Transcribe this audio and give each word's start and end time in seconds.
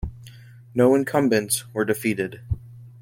No 0.73 0.95
incumbents 0.95 1.71
were 1.75 1.85
defeated. 1.85 2.41